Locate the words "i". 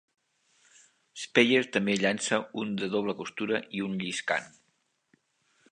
3.81-3.87